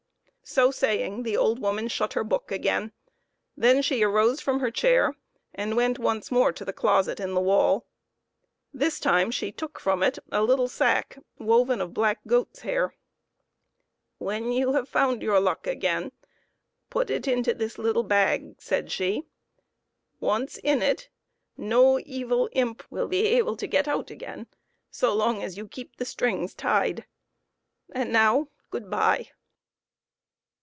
So 0.43 0.69
saying, 0.69 1.23
the 1.23 1.37
old 1.37 1.59
woman 1.59 1.87
shut 1.87 2.11
her 2.11 2.25
book 2.25 2.51
again. 2.51 2.91
Then 3.55 3.81
she 3.81 4.03
arose 4.03 4.41
from 4.41 4.59
her 4.59 4.69
chair 4.71 5.15
and 5.55 5.77
went 5.77 5.97
once 5.97 6.29
more 6.29 6.51
to 6.51 6.65
the 6.65 6.73
closet 6.73 7.21
in 7.21 7.33
the 7.35 7.39
wall. 7.39 7.85
This 8.73 8.99
time 8.99 9.31
she 9.31 9.53
took 9.53 9.79
from 9.79 10.03
it 10.03 10.19
a 10.29 10.43
little 10.43 10.67
sack 10.67 11.17
woven 11.39 11.79
of 11.79 11.93
black 11.93 12.19
goat's 12.27 12.61
hair." 12.63 12.93
When 14.27 14.51
you 14.51 14.73
have 14.73 14.89
found 14.89 15.21
your 15.21 15.39
luck 15.39 15.67
again, 15.67 16.11
put 16.89 17.09
it 17.09 17.29
into 17.29 17.53
this 17.53 17.77
little 17.77 18.03
bag," 18.03 18.59
said 18.61 18.91
she; 18.91 19.23
"once 20.19 20.57
in 20.57 20.81
it, 20.81 21.07
no 21.55 21.97
evil 22.05 22.49
imp 22.51 22.83
will 22.89 23.07
be 23.07 23.25
able 23.27 23.55
to 23.55 23.67
get 23.67 23.87
out 23.87 24.11
again 24.11 24.47
so 24.89 25.13
long 25.15 25.41
as 25.41 25.55
you 25.55 25.65
keep 25.65 25.95
the 25.95 26.03
strings 26.03 26.53
tied. 26.53 27.05
And 27.93 28.11
now 28.11 28.49
good 28.69 28.89
bye 28.89 29.29